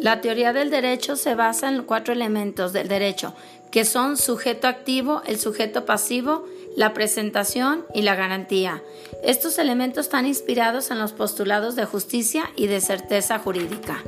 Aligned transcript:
La 0.00 0.20
teoría 0.20 0.52
del 0.52 0.70
derecho 0.70 1.16
se 1.16 1.34
basa 1.34 1.68
en 1.68 1.82
cuatro 1.82 2.14
elementos 2.14 2.72
del 2.72 2.86
derecho, 2.86 3.34
que 3.72 3.84
son 3.84 4.16
sujeto 4.16 4.68
activo, 4.68 5.22
el 5.26 5.40
sujeto 5.40 5.86
pasivo, 5.86 6.46
la 6.76 6.94
presentación 6.94 7.84
y 7.92 8.02
la 8.02 8.14
garantía. 8.14 8.80
Estos 9.24 9.58
elementos 9.58 10.06
están 10.06 10.24
inspirados 10.26 10.92
en 10.92 11.00
los 11.00 11.12
postulados 11.12 11.74
de 11.74 11.84
justicia 11.84 12.50
y 12.54 12.68
de 12.68 12.80
certeza 12.80 13.40
jurídica. 13.40 14.04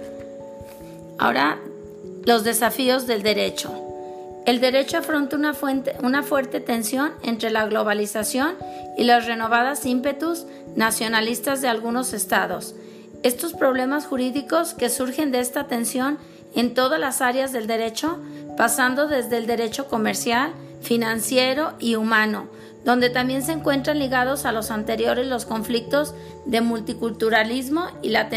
Ahora, 1.18 1.58
los 2.24 2.44
desafíos 2.44 3.08
del 3.08 3.22
derecho. 3.22 3.72
El 4.46 4.60
derecho 4.60 4.98
afronta 4.98 5.34
una, 5.34 5.56
una 6.02 6.22
fuerte 6.22 6.60
tensión 6.60 7.12
entre 7.22 7.50
la 7.50 7.66
globalización 7.66 8.54
y 8.96 9.04
las 9.04 9.26
renovadas 9.26 9.84
ímpetus 9.86 10.46
nacionalistas 10.76 11.60
de 11.60 11.68
algunos 11.68 12.12
estados. 12.12 12.74
Estos 13.22 13.52
problemas 13.52 14.06
jurídicos 14.06 14.72
que 14.72 14.88
surgen 14.88 15.30
de 15.30 15.40
esta 15.40 15.64
tensión 15.64 16.16
en 16.54 16.72
todas 16.72 16.98
las 16.98 17.20
áreas 17.20 17.52
del 17.52 17.66
derecho, 17.66 18.18
pasando 18.56 19.08
desde 19.08 19.36
el 19.36 19.46
derecho 19.46 19.88
comercial, 19.88 20.54
financiero 20.80 21.74
y 21.78 21.96
humano, 21.96 22.46
donde 22.84 23.10
también 23.10 23.42
se 23.42 23.52
encuentran 23.52 23.98
ligados 23.98 24.46
a 24.46 24.52
los 24.52 24.70
anteriores 24.70 25.26
los 25.26 25.44
conflictos 25.44 26.14
de 26.46 26.62
multiculturalismo 26.62 27.88
y 28.00 28.08
la, 28.08 28.30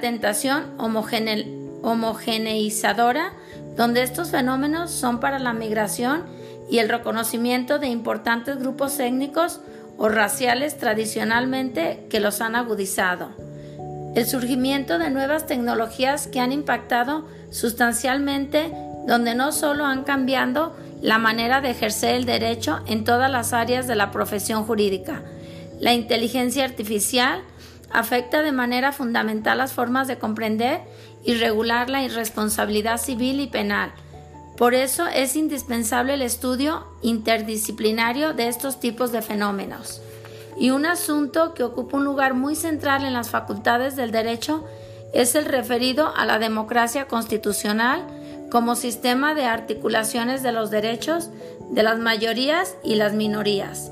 tentación 0.00 0.64
homogeneizadora, 0.78 3.34
donde 3.76 4.02
estos 4.02 4.30
fenómenos 4.30 4.90
son 4.90 5.20
para 5.20 5.38
la 5.38 5.52
migración 5.52 6.24
y 6.68 6.78
el 6.78 6.88
reconocimiento 6.88 7.78
de 7.78 7.86
importantes 7.86 8.58
grupos 8.58 8.98
étnicos 8.98 9.60
o 9.96 10.08
raciales 10.08 10.76
tradicionalmente 10.76 12.04
que 12.10 12.18
los 12.18 12.40
han 12.40 12.56
agudizado. 12.56 13.45
El 14.16 14.24
surgimiento 14.24 14.98
de 14.98 15.10
nuevas 15.10 15.46
tecnologías 15.46 16.26
que 16.26 16.40
han 16.40 16.50
impactado 16.50 17.28
sustancialmente 17.50 18.72
donde 19.06 19.34
no 19.34 19.52
solo 19.52 19.84
han 19.84 20.04
cambiado 20.04 20.74
la 21.02 21.18
manera 21.18 21.60
de 21.60 21.68
ejercer 21.68 22.14
el 22.14 22.24
derecho 22.24 22.80
en 22.86 23.04
todas 23.04 23.30
las 23.30 23.52
áreas 23.52 23.86
de 23.86 23.94
la 23.94 24.12
profesión 24.12 24.64
jurídica. 24.64 25.20
La 25.80 25.92
inteligencia 25.92 26.64
artificial 26.64 27.42
afecta 27.92 28.40
de 28.40 28.52
manera 28.52 28.90
fundamental 28.90 29.58
las 29.58 29.74
formas 29.74 30.08
de 30.08 30.16
comprender 30.16 30.80
y 31.22 31.34
regular 31.34 31.90
la 31.90 32.02
irresponsabilidad 32.02 32.96
civil 32.96 33.38
y 33.40 33.48
penal. 33.48 33.92
Por 34.56 34.72
eso 34.72 35.06
es 35.08 35.36
indispensable 35.36 36.14
el 36.14 36.22
estudio 36.22 36.86
interdisciplinario 37.02 38.32
de 38.32 38.48
estos 38.48 38.80
tipos 38.80 39.12
de 39.12 39.20
fenómenos. 39.20 40.00
Y 40.58 40.70
un 40.70 40.86
asunto 40.86 41.54
que 41.54 41.64
ocupa 41.64 41.98
un 41.98 42.04
lugar 42.04 42.34
muy 42.34 42.56
central 42.56 43.04
en 43.04 43.12
las 43.12 43.30
facultades 43.30 43.96
del 43.96 44.10
derecho 44.10 44.64
es 45.12 45.34
el 45.34 45.44
referido 45.44 46.14
a 46.16 46.24
la 46.24 46.38
democracia 46.38 47.06
constitucional 47.06 48.06
como 48.50 48.76
sistema 48.76 49.34
de 49.34 49.44
articulaciones 49.44 50.42
de 50.42 50.52
los 50.52 50.70
derechos 50.70 51.30
de 51.70 51.82
las 51.82 51.98
mayorías 51.98 52.76
y 52.84 52.94
las 52.94 53.12
minorías. 53.12 53.90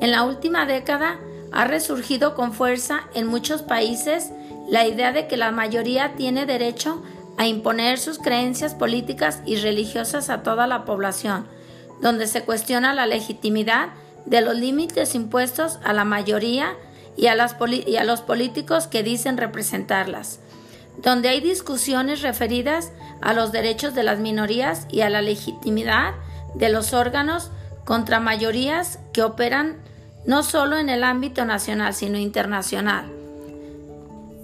En 0.00 0.10
la 0.10 0.24
última 0.24 0.66
década 0.66 1.18
ha 1.52 1.64
resurgido 1.64 2.34
con 2.34 2.52
fuerza 2.52 3.04
en 3.14 3.26
muchos 3.26 3.62
países 3.62 4.30
la 4.68 4.86
idea 4.86 5.12
de 5.12 5.26
que 5.26 5.36
la 5.36 5.50
mayoría 5.50 6.14
tiene 6.16 6.46
derecho 6.46 7.02
a 7.38 7.46
imponer 7.46 7.98
sus 7.98 8.18
creencias 8.18 8.74
políticas 8.74 9.40
y 9.46 9.56
religiosas 9.56 10.30
a 10.30 10.42
toda 10.42 10.66
la 10.66 10.84
población, 10.84 11.46
donde 12.00 12.26
se 12.26 12.44
cuestiona 12.44 12.94
la 12.94 13.06
legitimidad 13.06 13.90
de 14.26 14.40
los 14.40 14.56
límites 14.56 15.14
impuestos 15.14 15.78
a 15.84 15.92
la 15.92 16.04
mayoría 16.04 16.74
y 17.16 17.28
a, 17.28 17.34
los 17.34 18.20
políticos 18.20 18.86
que 18.86 19.02
dicen 19.02 19.38
representarlas 19.38 20.40
donde 20.98 21.28
hay 21.28 21.40
discusiones 21.40 22.22
referidas 22.22 22.92
a 23.20 23.32
los 23.34 23.52
derechos 23.52 23.94
de 23.94 24.02
las 24.02 24.18
minorías 24.18 24.86
y 24.90 25.02
a 25.02 25.10
la 25.10 25.22
legitimidad 25.22 26.14
de 26.54 26.68
los 26.68 26.92
órganos 26.92 27.50
contra 27.84 28.20
mayorías 28.20 28.98
que 29.12 29.22
operan 29.22 29.76
no 30.24 30.42
solo 30.42 30.78
en 30.78 30.88
el 30.88 31.04
ámbito 31.04 31.44
nacional, 31.44 31.94
sino 31.94 32.18
internacional. 32.18 33.06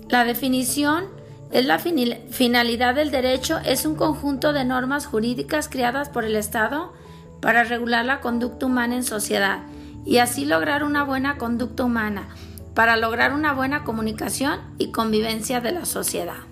La 0.08 0.24
definición 0.24 1.06
es 1.50 1.66
la 1.66 1.78
finalidad 1.78 2.94
del 2.94 3.10
derecho 3.10 3.58
es 3.64 3.84
un 3.84 3.94
conjunto 3.94 4.52
de 4.52 4.64
normas 4.64 5.06
jurídicas 5.06 5.68
creadas 5.68 6.08
por 6.08 6.24
el 6.24 6.36
Estado 6.36 6.92
para 7.42 7.64
regular 7.64 8.04
la 8.04 8.20
conducta 8.20 8.64
humana 8.64 8.94
en 8.94 9.02
sociedad 9.02 9.58
y 10.06 10.18
así 10.18 10.46
lograr 10.46 10.84
una 10.84 11.02
buena 11.02 11.36
conducta 11.36 11.84
humana 11.84 12.28
para 12.74 12.96
lograr 12.96 13.34
una 13.34 13.52
buena 13.52 13.84
comunicación 13.84 14.60
y 14.78 14.92
convivencia 14.92 15.60
de 15.60 15.72
la 15.72 15.84
sociedad. 15.84 16.51